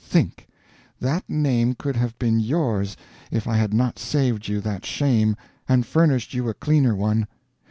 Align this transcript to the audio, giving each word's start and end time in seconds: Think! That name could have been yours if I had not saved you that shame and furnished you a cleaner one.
Think! 0.03 0.47
That 0.99 1.29
name 1.29 1.75
could 1.75 1.95
have 1.95 2.17
been 2.17 2.39
yours 2.39 2.97
if 3.29 3.47
I 3.47 3.57
had 3.57 3.71
not 3.71 3.99
saved 3.99 4.47
you 4.47 4.59
that 4.61 4.83
shame 4.83 5.35
and 5.69 5.85
furnished 5.85 6.33
you 6.33 6.49
a 6.49 6.55
cleaner 6.55 6.95
one. 6.95 7.27